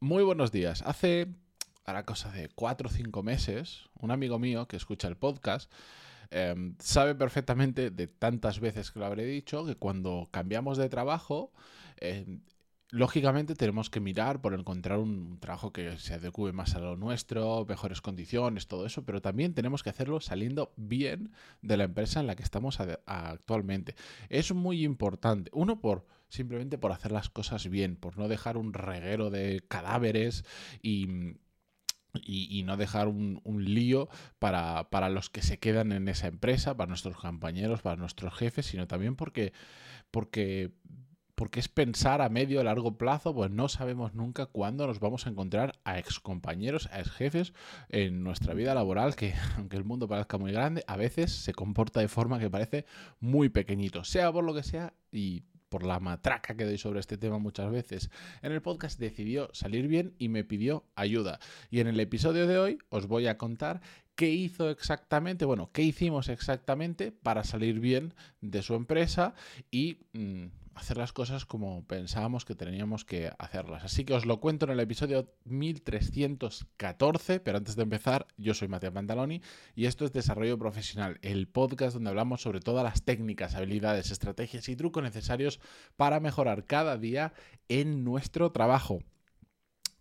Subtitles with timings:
[0.00, 0.82] Muy buenos días.
[0.82, 1.26] Hace,
[1.86, 5.72] ahora cosa de cuatro o cinco meses, un amigo mío que escucha el podcast
[6.30, 11.50] em, sabe perfectamente de tantas veces que lo habré dicho que cuando cambiamos de trabajo
[11.96, 12.42] em,
[12.90, 17.64] lógicamente tenemos que mirar por encontrar un trabajo que se adecue más a lo nuestro,
[17.68, 22.26] mejores condiciones, todo eso, pero también tenemos que hacerlo saliendo bien de la empresa en
[22.26, 23.94] la que estamos actualmente.
[24.28, 28.72] Es muy importante, uno por simplemente por hacer las cosas bien, por no dejar un
[28.72, 30.44] reguero de cadáveres
[30.82, 31.36] y
[32.24, 34.08] y, no dejar un, lío
[34.38, 38.66] para, para, los que se quedan en esa empresa, para nuestros compañeros, para nuestros jefes,
[38.66, 39.52] sino también porque,
[40.10, 40.72] porque
[41.36, 45.26] porque es pensar a medio o largo plazo, pues no sabemos nunca cuándo nos vamos
[45.26, 47.52] a encontrar a excompañeros, a exjefes
[47.90, 52.00] en nuestra vida laboral, que aunque el mundo parezca muy grande, a veces se comporta
[52.00, 52.86] de forma que parece
[53.20, 57.18] muy pequeñito, sea por lo que sea y por la matraca que doy sobre este
[57.18, 61.38] tema muchas veces, en el podcast decidió salir bien y me pidió ayuda.
[61.70, 63.82] Y en el episodio de hoy os voy a contar
[64.14, 69.34] qué hizo exactamente, bueno, qué hicimos exactamente para salir bien de su empresa
[69.70, 69.98] y...
[70.14, 73.82] Mm, hacer las cosas como pensábamos que teníamos que hacerlas.
[73.82, 78.68] Así que os lo cuento en el episodio 1314, pero antes de empezar, yo soy
[78.68, 79.40] Matías Pantaloni
[79.74, 84.68] y esto es Desarrollo Profesional, el podcast donde hablamos sobre todas las técnicas, habilidades, estrategias
[84.68, 85.60] y trucos necesarios
[85.96, 87.32] para mejorar cada día
[87.68, 89.00] en nuestro trabajo.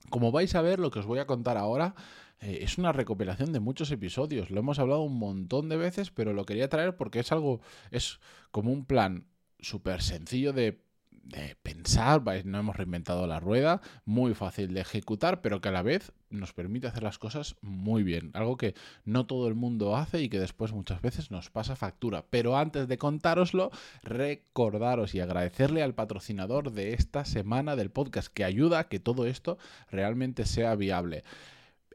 [0.09, 1.95] Como vais a ver, lo que os voy a contar ahora
[2.41, 4.49] eh, es una recopilación de muchos episodios.
[4.51, 8.19] Lo hemos hablado un montón de veces, pero lo quería traer porque es algo, es
[8.51, 9.25] como un plan
[9.65, 10.79] súper sencillo de,
[11.63, 16.11] pensar, no hemos reinventado la rueda, muy fácil de ejecutar, pero que a la vez
[16.29, 18.29] nos permite hacer las cosas muy bien.
[18.35, 22.25] Algo que no todo el mundo hace y que después muchas veces nos pasa factura.
[22.29, 23.71] Pero antes de contároslo,
[24.03, 29.25] recordaros y agradecerle al patrocinador de esta semana del podcast que ayuda a que todo
[29.25, 29.57] esto
[29.89, 31.23] realmente sea viable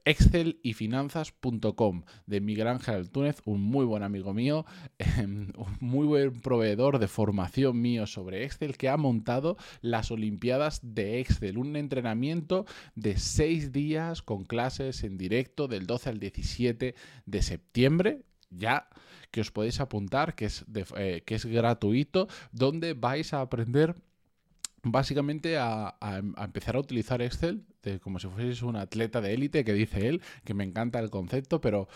[0.04, 4.66] excel y finanzas.com de Miguel Ángel Túnez, un muy buen amigo mío,
[4.98, 10.80] em, un muy buen proveedor de formación mío sobre Excel que ha montado las Olimpiadas
[10.82, 16.94] de Excel, un entrenamiento de seis días con clases en directo del 12 al 17
[17.26, 18.22] de septiembre.
[18.50, 18.88] Ya
[19.30, 20.64] que os podéis apuntar, que es,
[20.96, 23.94] eh, que es gratuito, donde vais a aprender
[24.82, 25.96] básicamente a,
[26.38, 27.64] empezar a utilizar Excel
[28.02, 31.60] como si fueses un atleta de élite, que dice él, que me encanta el concepto,
[31.60, 31.88] pero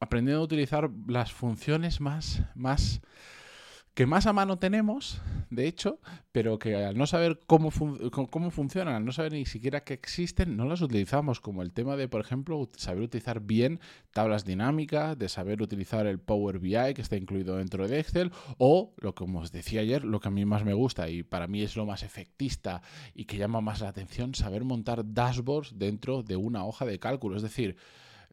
[0.00, 3.00] aprendiendo a utilizar las funciones más, más
[4.00, 6.00] que más a mano tenemos, de hecho,
[6.32, 7.70] pero que al no saber cómo,
[8.30, 11.96] cómo funcionan, al no saber ni siquiera que existen, no las utilizamos, como el tema
[11.96, 13.78] de, por ejemplo, saber utilizar bien
[14.14, 18.94] tablas dinámicas, de saber utilizar el Power BI que está incluido dentro de Excel, o,
[18.96, 21.60] lo que os decía ayer, lo que a mí más me gusta y para mí
[21.60, 22.80] es lo más efectista
[23.14, 27.36] y que llama más la atención, saber montar dashboards dentro de una hoja de cálculo,
[27.36, 27.76] es decir,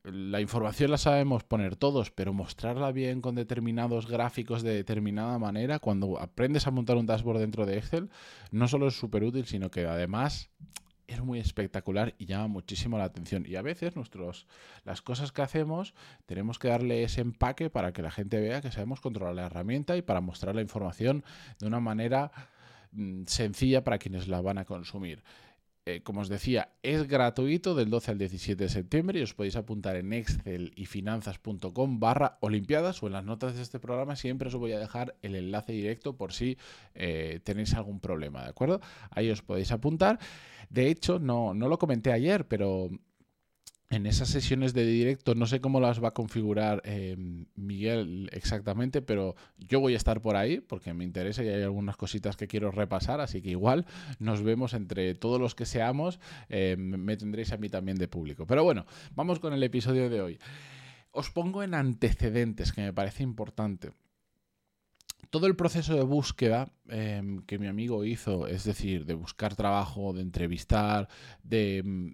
[0.03, 5.79] la información la sabemos poner todos, pero mostrarla bien con determinados gráficos de determinada manera,
[5.79, 8.09] cuando aprendes a montar un dashboard dentro de Excel,
[8.51, 10.49] no solo es súper útil, sino que además
[11.07, 13.45] es muy espectacular y llama muchísimo la atención.
[13.47, 14.45] Y a veces nuestros,
[14.83, 15.93] las cosas que hacemos
[16.25, 19.95] tenemos que darle ese empaque para que la gente vea que sabemos controlar la herramienta
[19.95, 21.23] y para mostrar la información
[21.59, 22.31] de una manera
[22.91, 25.23] mm, sencilla para quienes la van a consumir.
[25.87, 29.55] Eh, como os decía, es gratuito del 12 al 17 de septiembre y os podéis
[29.55, 34.49] apuntar en excel y finanzas.com barra olimpiadas o en las notas de este programa siempre
[34.49, 36.57] os voy a dejar el enlace directo por si
[36.93, 38.81] eh, tenéis algún problema, ¿de acuerdo?
[39.11, 40.19] Ahí os podéis apuntar.
[40.69, 42.89] De hecho, no, no lo comenté ayer, pero
[43.89, 47.15] en esas sesiones de directo, no sé cómo las va a configurar eh,
[47.55, 51.95] Miguel exactamente, pero yo voy a estar por ahí porque me interesa y hay algunas
[51.95, 53.85] cositas que quiero repasar, así que igual
[54.19, 58.45] nos vemos entre todos los que seamos, eh, me tendréis a mí también de público.
[58.45, 60.39] Pero bueno, vamos con el episodio de hoy.
[61.11, 63.91] Os pongo en antecedentes, que me parece importante.
[65.29, 70.13] Todo el proceso de búsqueda eh, que mi amigo hizo, es decir, de buscar trabajo,
[70.13, 71.09] de entrevistar,
[71.43, 72.13] de,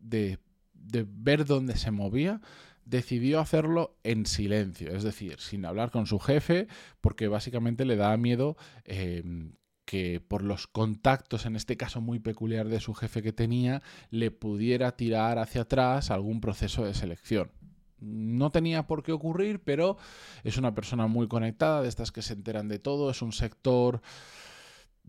[0.00, 2.40] ver dónde se movía,
[2.84, 6.66] decidió hacerlo en silencio, es decir, sin hablar con su jefe,
[7.00, 9.52] porque básicamente le daba miedo em,
[9.84, 14.30] que por los contactos, en este caso muy peculiar de su jefe que tenía, le
[14.30, 17.50] pudiera tirar hacia atrás algún proceso de selección.
[17.98, 19.96] No tenía por qué ocurrir, pero
[20.42, 24.00] es una persona muy conectada, de estas que se enteran de todo, es un sector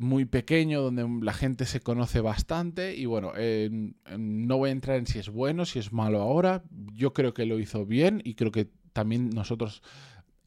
[0.01, 3.33] muy pequeño donde la gente se conoce bastante y bueno,
[4.17, 6.63] no voy a entrar en si es bueno, si es malo ahora,
[6.93, 9.83] yo creo que lo hizo bien y creo que también nosotros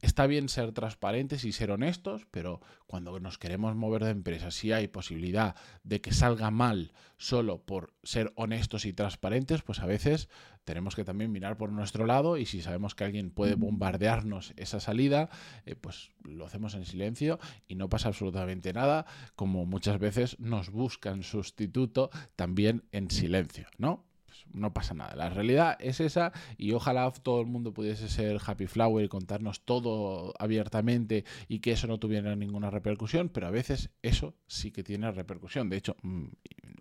[0.04, 4.72] está bien ser transparentes y ser honestos, pero cuando nos queremos mover de empresa, si
[4.72, 10.28] hay posibilidad de que salga mal solo por ser honestos y transparentes, pues a veces
[10.64, 14.80] tenemos que también mirar por nuestro lado y si sabemos que alguien puede bombardearnos esa
[14.80, 15.28] salida,
[15.66, 19.06] eh, pues lo hacemos en silencio y no pasa absolutamente nada,
[19.36, 24.04] como muchas veces nos buscan sustituto también en silencio, ¿no?
[24.52, 25.14] No pasa nada.
[25.16, 29.64] La realidad es esa y ojalá todo el mundo pudiese ser Happy Flower y contarnos
[29.64, 34.82] todo abiertamente y que eso no tuviera ninguna repercusión, pero a veces eso sí que
[34.82, 35.68] tiene repercusión.
[35.68, 36.26] De hecho, mm,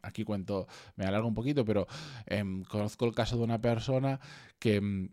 [0.02, 1.88] aquí cuento, me alargo un poquito, pero
[2.26, 4.20] em, conozco el caso de una persona
[4.60, 5.10] que mm,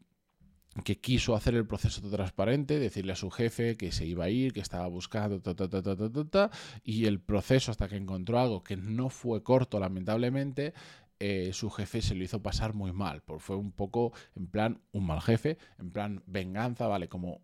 [0.84, 4.52] que quiso hacer el proceso transparente, decirle a su jefe que se iba a ir,
[4.52, 5.40] que estaba buscando,
[6.84, 10.72] y el proceso hasta que encontró algo que no fue corto, lamentablemente,
[11.20, 14.80] eh, su jefe se lo hizo pasar muy mal, porque fue un poco en plan
[14.92, 17.08] un mal jefe, en plan venganza, ¿vale?
[17.08, 17.42] Como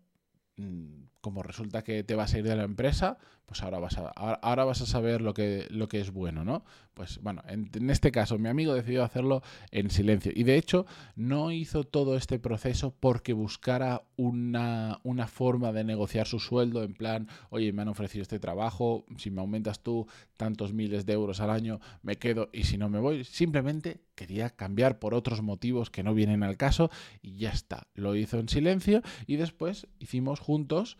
[0.57, 4.09] mm, como resulta que te vas a ir de la empresa, pues ahora vas a,
[4.09, 6.63] ahora vas a saber lo que, lo que es bueno, ¿no?
[6.97, 10.31] Pues bueno, en, este caso mi amigo decidió hacerlo en silencio.
[10.33, 16.25] Y de hecho no hizo todo este proceso porque buscara una, una forma de negociar
[16.25, 20.07] su sueldo en plan, oye, me han ofrecido este trabajo, si me aumentas tú
[20.37, 24.49] tantos miles de euros al año, me quedo y si no me voy, simplemente quería
[24.49, 26.89] cambiar por otros motivos que no vienen al caso
[27.21, 30.97] y ya está, lo hizo en silencio y después hicimos juntos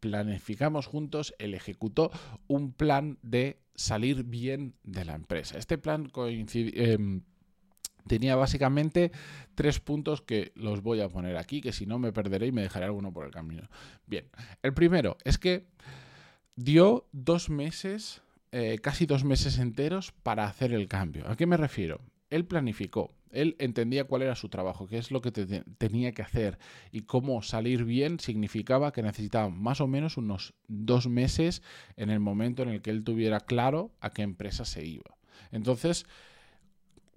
[0.00, 2.10] planificamos juntos, él ejecutó
[2.46, 5.58] un plan de salir bien de la empresa.
[5.58, 7.22] Este plan em,
[8.06, 9.12] tenía básicamente
[9.54, 12.62] tres puntos que los voy a poner aquí, que si no me perderé y me
[12.62, 13.68] dejaré alguno por el camino.
[14.06, 14.28] Bien,
[14.62, 15.66] el primero es que
[16.56, 18.22] dio dos meses,
[18.52, 21.28] eh, casi dos meses enteros para hacer el cambio.
[21.28, 22.00] ¿A qué me refiero?
[22.30, 26.58] Él planificó, él entendía cuál era su trabajo, qué es lo que tenía que hacer
[26.90, 31.62] y cómo salir bien significaba que necesitaba más o menos unos dos meses
[31.96, 35.16] en el momento en el que él tuviera claro a qué empresa se iba.
[35.52, 36.06] Entonces,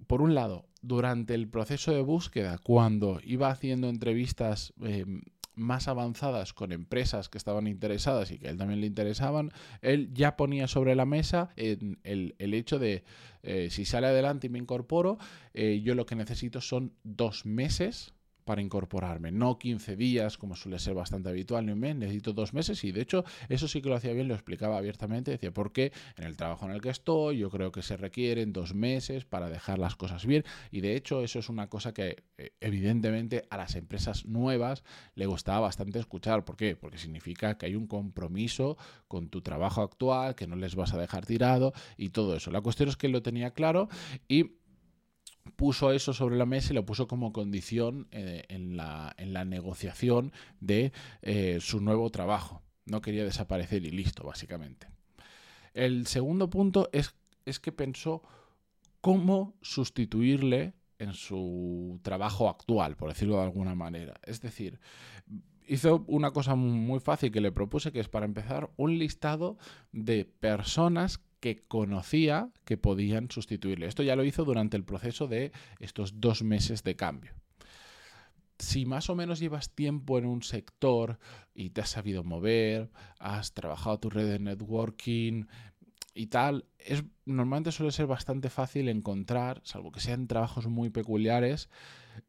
[0.06, 5.22] por un lado, durante el proceso de búsqueda, cuando iba haciendo entrevistas em,
[5.56, 9.52] más avanzadas con empresas que estaban interesadas y que a él también le interesaban,
[9.82, 13.04] él ya ponía sobre la mesa el, el hecho de
[13.44, 15.18] eh, si sale adelante y me incorporo,
[15.52, 18.14] eh, yo lo que necesito son dos meses
[18.44, 22.52] para incorporarme, no 15 días como suele ser bastante habitual ni un mes, necesito dos
[22.52, 22.84] meses.
[22.84, 26.24] Y de hecho eso sí que lo hacía bien, lo explicaba abiertamente, decía, porque en
[26.24, 29.78] el trabajo en el que estoy yo creo que se requieren dos meses para dejar
[29.78, 33.74] las cosas bien y de hecho eso es una cosa que eh, evidentemente a las
[33.74, 36.76] empresas nuevas le gustaba bastante escuchar, ¿por qué?
[36.76, 38.76] Porque significa que hay un compromiso
[39.08, 42.50] con tu trabajo actual, que no les vas a dejar tirado y todo eso.
[42.50, 43.88] La cuestión es que lo tenía claro
[44.28, 44.56] y
[45.56, 49.44] puso eso sobre la mesa y lo puso como condición eh, en, la, en, la,
[49.44, 50.92] negociación de
[51.22, 52.62] eh, su nuevo trabajo.
[52.86, 54.88] No quería desaparecer y listo, básicamente.
[55.72, 57.14] El segundo punto es,
[57.44, 58.22] es que pensó
[59.00, 64.14] cómo sustituirle en su trabajo actual, por decirlo de alguna manera.
[64.22, 64.80] Es decir,
[65.66, 69.58] hizo una cosa muy fácil que le propuse, que es para empezar un listado
[69.92, 73.84] de personas que conocía que podían sustituirle.
[73.84, 77.34] Esto ya lo hizo durante el proceso de estos dos meses de cambio.
[78.58, 81.18] Si más o menos llevas tiempo en un sector
[81.54, 85.44] y te has sabido mover, has trabajado tu red de networking
[86.14, 91.68] y tal, es, normalmente suele ser bastante fácil encontrar, salvo que sean trabajos muy peculiares,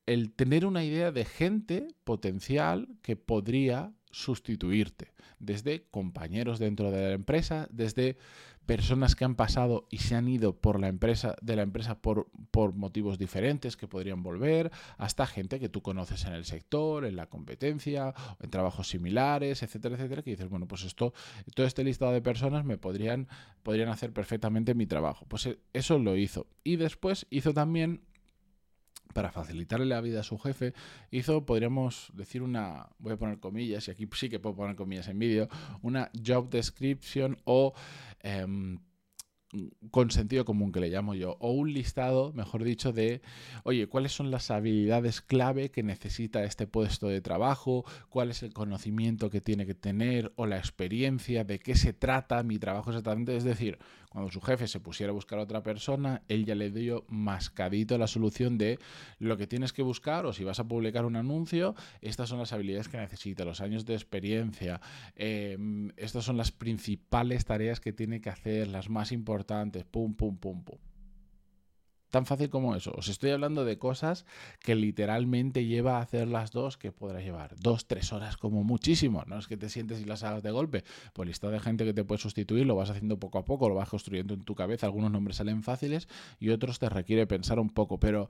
[0.06, 7.12] el tener una idea de gente potencial que podría sustituirte, desde compañeros dentro de la
[7.14, 8.18] empresa, desde
[8.66, 12.28] personas que han pasado y se han ido por la empresa, de la empresa por,
[12.52, 17.16] por motivos diferentes que podrían volver, hasta gente que tú conoces en el sector, en
[17.16, 21.14] la competencia, en trabajos similares, etcétera, etcétera, que dices, bueno, pues esto,
[21.54, 23.28] todo este listado de personas me podrían,
[23.64, 25.26] podrían hacer perfectamente mi trabajo.
[25.28, 26.48] Pues eh, eso lo hizo.
[26.64, 28.02] Y después hizo también
[29.14, 30.74] para facilitarle la vida a su jefe,
[31.12, 35.08] hizo, podríamos decir, una, voy a poner comillas, y aquí sí que puedo poner comillas
[35.08, 35.48] en vídeo,
[35.82, 37.74] una job description o
[38.22, 38.80] em,
[39.92, 43.22] con sentido común que le llamo yo, o un listado, mejor dicho, de,
[43.64, 47.86] oye, ¿cuáles son las habilidades clave que necesita este puesto de trabajo?
[48.10, 51.44] ¿Cuál es el conocimiento que tiene que tener o la experiencia?
[51.44, 53.36] ¿De qué se trata mi trabajo exactamente?
[53.36, 53.78] Es decir,
[54.16, 57.98] cuando su jefe se pusiera a buscar a otra persona, él ya le dio mascadito
[57.98, 58.80] la solución de
[59.20, 62.54] lo que tienes que buscar o si vas a publicar un anuncio, estas son las
[62.54, 64.80] habilidades que necesita, los años de experiencia,
[65.18, 70.38] em, estas son las principales tareas que tiene que hacer, las más importantes, pum, pum,
[70.38, 70.78] pum, pum
[72.16, 72.94] Tan fácil como eso.
[72.96, 74.26] Os estoy hablando de cosas
[74.62, 79.26] que literalmente lleva a hacer las dos, que podrás llevar dos, tres horas como muchísimo.
[79.28, 80.86] No es que te sientes y las hagas de golpe.
[81.12, 83.76] Por lista de gente que te puede sustituir, lo vas haciendo poco a poco, lo
[83.76, 84.86] vas construyendo en tu cabeza.
[84.86, 86.08] Algunos nombres salen fáciles
[86.40, 88.00] y otros te requiere pensar un poco.
[88.00, 88.30] Pero,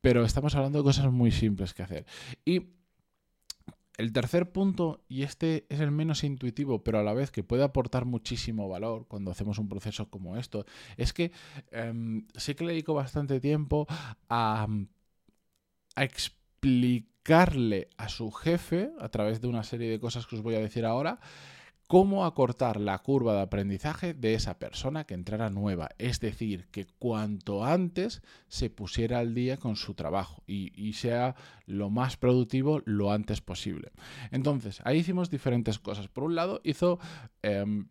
[0.00, 2.06] pero estamos hablando de cosas muy simples que hacer.
[2.44, 2.75] Y
[3.98, 7.64] el tercer punto, y este es el menos intuitivo, pero a la vez que puede
[7.64, 11.32] aportar muchísimo valor cuando hacemos un proceso como esto, es que
[11.70, 13.86] em, sí que le dedico bastante tiempo
[14.28, 14.66] a,
[15.94, 20.54] a explicarle a su jefe, a través de una serie de cosas que os voy
[20.54, 21.18] a decir ahora,
[21.86, 25.88] cómo acortar la curva de aprendizaje de esa persona que entrara nueva.
[25.98, 31.90] Es decir, que cuanto antes se pusiera al día con su trabajo y, sea lo
[31.90, 33.92] más productivo lo antes posible.
[34.30, 36.08] Entonces, ahí hicimos diferentes cosas.
[36.08, 36.98] Por un lado, hizo...
[37.42, 37.88] Em,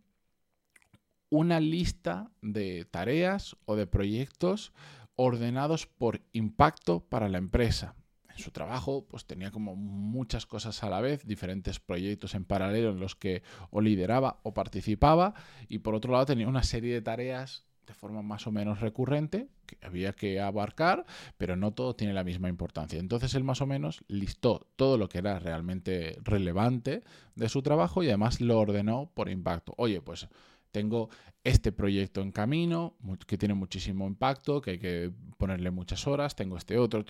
[1.32, 4.72] una lista de tareas o de proyectos
[5.16, 7.96] ordenados por impacto para la empresa
[8.42, 13.00] su trabajo pues tenía como muchas cosas a la vez, diferentes proyectos en paralelo en
[13.00, 15.34] los que o lideraba o participaba
[15.68, 19.48] y por otro lado tenía una serie de tareas de forma más o menos recurrente
[19.66, 21.06] que había que abarcar,
[21.38, 23.00] pero no todo tiene la misma importancia.
[23.00, 27.04] Entonces él más o menos listó todo lo que era realmente relevante
[27.36, 29.74] de su trabajo y además lo ordenó por impacto.
[29.78, 30.28] Oye, pues
[30.76, 31.10] tengo
[31.46, 36.58] este proyecto en camino que tiene muchísimo impacto, que hay que ponerle muchas horas, tengo
[36.58, 37.06] este otro,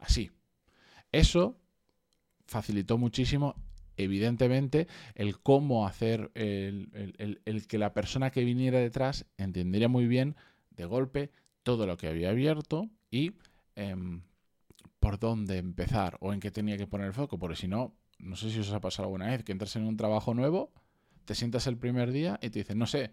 [0.00, 0.28] así.
[1.12, 1.56] Eso
[2.48, 3.54] facilitó muchísimo,
[3.96, 10.34] evidentemente, el cómo hacer el, que la persona que viniera detrás entendiera muy bien
[10.70, 11.30] de golpe
[11.62, 13.34] todo lo que había abierto y
[13.76, 14.22] em,
[14.98, 18.34] por dónde empezar o en qué tenía que poner el foco, porque si no, no
[18.34, 20.72] sé si os ha pasado alguna vez que entras en un trabajo nuevo
[21.30, 23.12] te sientas el primer día y te dicen, no sé,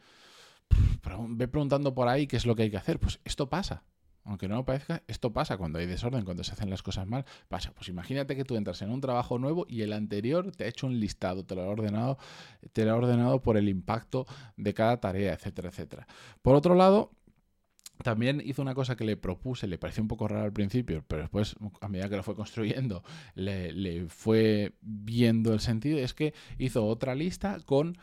[1.30, 3.00] ve preguntando por ahí qué es lo que hay que hacer.
[3.00, 3.84] Pues esto pasa.
[4.24, 7.26] Aunque no parezca, esto pasa cuando hay desorden, cuando se hacen las cosas mal.
[7.48, 7.74] Pasa.
[7.76, 10.88] Pues imagínate que tú entras en un trabajo nuevo y el anterior te ha hecho
[10.88, 12.18] un listado, te lo ha ordenado,
[12.74, 16.08] te lo ha ordenado por el impacto de cada tarea, etcétera, etcétera.
[16.42, 17.12] Por otro lado,
[18.04, 21.24] también hizo una cosa que le propuse, le pareció un poco raro al principio, pero
[21.24, 23.04] después, a medida que lo fue construyendo,
[23.36, 27.98] le, fue viendo el sentido, es que hizo otra lista con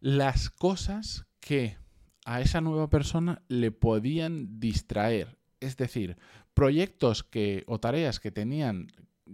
[0.00, 1.76] las cosas que
[2.24, 5.38] a esa nueva persona le podían distraer.
[5.60, 6.16] Es decir,
[6.54, 8.88] proyectos que, o tareas que tenían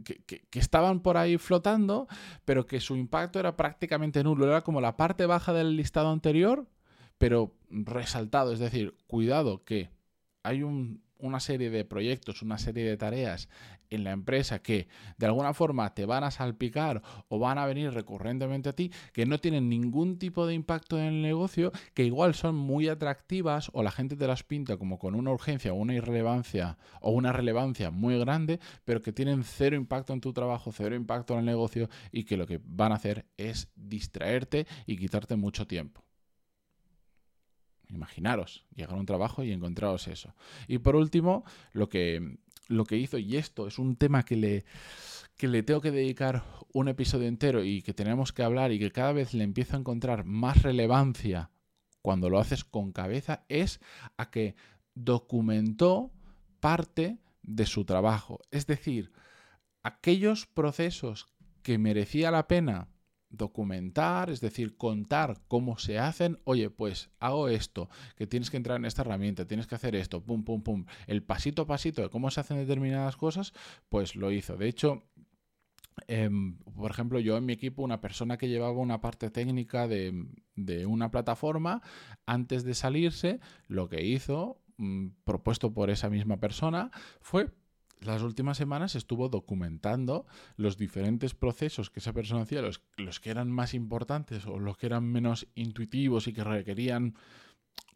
[0.04, 2.06] que, que, estaban por ahí flotando,
[2.44, 4.46] pero que su impacto era prácticamente nulo.
[4.46, 6.66] Era como la parte baja del listado anterior,
[7.18, 9.90] pero resaltado, es decir, cuidado que
[10.42, 13.48] hay una serie de proyectos, una serie de tareas
[13.90, 17.92] en la empresa que de alguna forma te van a salpicar o van a venir
[17.92, 22.34] recurrentemente a ti, que no tienen ningún tipo de impacto en el negocio, que igual
[22.34, 25.94] son muy atractivas o la gente te las pinta como con una urgencia o una
[25.94, 30.94] irrelevancia o una relevancia muy grande, pero que tienen cero impacto en tu trabajo, cero
[30.94, 35.36] impacto en el negocio y que lo que van a hacer es distraerte y quitarte
[35.36, 36.05] mucho tiempo.
[37.88, 40.34] Imaginaros, llegar a un trabajo y encontraros eso.
[40.68, 42.38] Y por último, lo que,
[42.68, 44.64] lo que hizo, y esto es un tema que le,
[45.36, 48.90] que le tengo que dedicar un episodio entero y que tenemos que hablar y que
[48.90, 51.50] cada vez le empiezo a encontrar más relevancia
[52.02, 53.80] cuando lo haces con cabeza, es
[54.16, 54.54] a que
[54.94, 56.12] documentó
[56.60, 58.40] parte de su trabajo.
[58.50, 59.12] Es decir,
[59.82, 61.26] aquellos procesos
[61.62, 62.88] que merecía la pena
[63.30, 66.38] documentar, es decir, contar cómo se hacen.
[66.44, 70.22] Oye, pues hago esto, que tienes que entrar en esta herramienta, tienes que hacer esto,
[70.22, 70.84] pum, pum, pum.
[71.06, 73.52] El pasito a pasito de cómo se hacen determinadas cosas,
[73.88, 74.56] pues lo hizo.
[74.56, 75.02] De hecho,
[76.08, 80.26] em, por ejemplo, yo en mi equipo, una persona que llevaba una parte técnica de,
[80.86, 81.82] una plataforma,
[82.26, 86.90] antes de salirse, lo que hizo, mm, propuesto por esa misma persona,
[87.20, 87.50] fue
[88.00, 90.26] las últimas semanas estuvo documentando
[90.56, 94.76] los diferentes procesos que esa persona hacía, los, los, que eran más importantes o los
[94.76, 97.14] que eran menos intuitivos y que requerían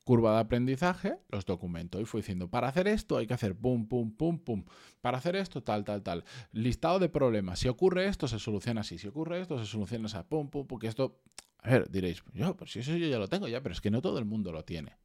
[0.04, 3.86] curva de aprendizaje, los documentó y fue diciendo, para hacer esto hay que hacer pum,
[3.86, 4.64] pum, pum, pum,
[5.00, 8.98] para hacer esto tal, tal, tal, listado de problemas, si ocurre esto se soluciona así,
[8.98, 11.20] si ocurre esto se soluciona así, pum, pum, porque esto,
[11.58, 13.90] a ver, diréis, yo, pues si eso yo ya lo tengo ya, pero es que
[13.90, 14.96] no todo el mundo lo tiene.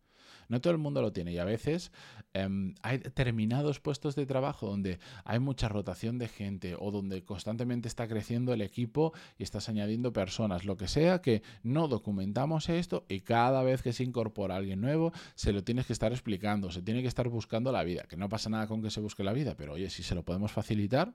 [0.49, 1.91] No todo el mundo lo tiene y a veces
[2.33, 7.87] em, hay determinados puestos de trabajo donde hay mucha rotación de gente o donde constantemente
[7.87, 13.05] está creciendo el equipo y estás añadiendo personas, lo que sea, que no documentamos esto
[13.09, 16.81] y cada vez que se incorpora alguien nuevo se lo tienes que estar explicando, se
[16.81, 19.33] tiene que estar buscando la vida, que no pasa nada con que se busque la
[19.33, 21.13] vida, pero oye, si se lo podemos facilitar,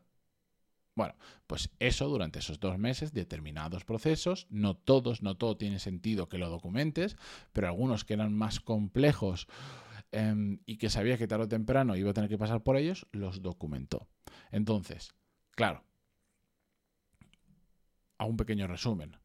[1.01, 1.15] bueno,
[1.47, 6.37] pues eso durante esos dos meses, determinados procesos, no todos, no todo tiene sentido que
[6.37, 7.17] lo documentes,
[7.55, 9.47] pero algunos que eran más complejos
[10.13, 13.07] em, y que sabía que tarde o temprano iba a tener que pasar por ellos,
[13.13, 14.09] los documentó.
[14.51, 15.15] Entonces,
[15.53, 15.85] claro,
[18.19, 19.17] a un pequeño resumen.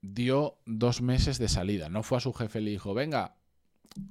[0.00, 1.90] Dio dos meses de salida.
[1.90, 3.36] No fue a su jefe y le dijo, venga,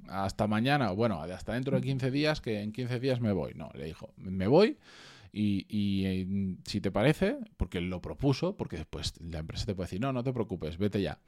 [0.06, 3.54] hasta mañana, bueno, hasta dentro de 15 días, que en 15 días me voy.
[3.54, 4.78] No, le dijo, me voy
[5.32, 9.86] y, eh, si te parece, porque él lo propuso, porque después la empresa te puede
[9.86, 11.20] decir, no, no te preocupes, vete ya.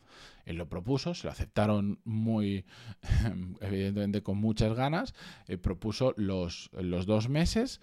[0.44, 2.64] Él lo propuso, se lo aceptaron muy,
[3.60, 5.14] evidentemente con muchas ganas,
[5.46, 7.80] eh, propuso los, los dos meses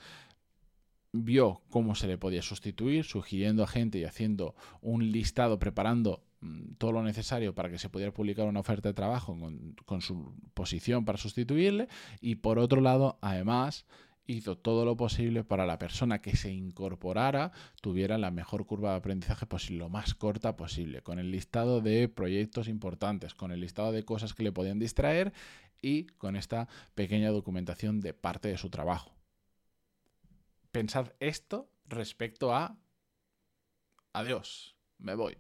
[1.12, 6.74] vio cómo se le podía sustituir, sugiriendo a gente y haciendo un listado, preparando mm,
[6.78, 9.38] todo lo necesario para que se pudiera publicar una oferta de trabajo
[9.86, 11.88] con, su posición para sustituirle
[12.22, 13.86] y por otro lado, además,
[14.30, 18.98] hizo todo lo posible para la persona que se incorporara tuviera la mejor curva de
[18.98, 23.92] aprendizaje posible, lo más corta posible, con el listado de proyectos importantes, con el listado
[23.92, 25.34] de cosas que le podían distraer
[25.82, 29.16] y con esta pequeña documentación de parte de su trabajo.
[30.72, 32.78] Pensad esto respecto a
[34.14, 35.38] adiós, me voy.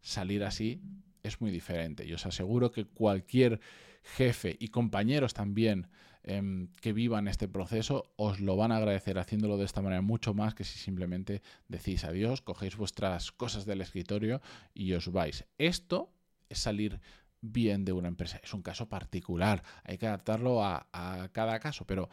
[0.00, 0.82] Salir así
[1.22, 2.04] es muy diferente.
[2.04, 3.60] Y os aseguro que cualquier
[4.02, 5.88] jefe y compañeros también
[6.26, 10.32] Em, que vivan este proceso os lo van a agradecer haciéndolo de esta manera mucho
[10.32, 14.40] más que si simplemente decís adiós, cogéis vuestras cosas del escritorio
[14.72, 15.44] y os vais.
[15.58, 16.10] Esto
[16.48, 17.00] es salir
[17.42, 18.40] bien de una empresa.
[18.42, 22.08] Es un caso particular, hay que adaptarlo a, a cada caso, pero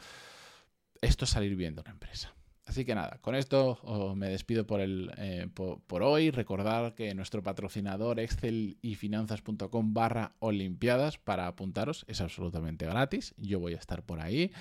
[0.99, 2.33] esto es salir bien de una empresa.
[2.71, 6.31] Así que nada, con esto me despido por, el, eh, por, hoy.
[6.31, 13.35] Recordar que nuestro patrocinador excel y finanzas.com barra olimpiadas para apuntaros es absolutamente gratis.
[13.35, 14.53] Yo voy a estar por ahí.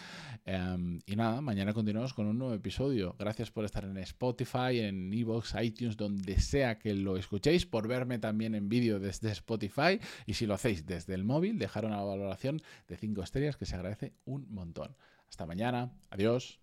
[0.44, 3.14] Em, y nada, mañana continuamos con un nuevo episodio.
[3.16, 8.18] Gracias por estar en Spotify, en Evox, iTunes, donde sea que lo escuchéis, por verme
[8.18, 10.00] también en vídeo desde Spotify.
[10.26, 13.76] Y si lo hacéis desde el móvil, dejar una valoración de 5 estrellas que se
[13.76, 14.96] agradece un montón.
[15.28, 15.92] Hasta mañana.
[16.10, 16.60] Adiós.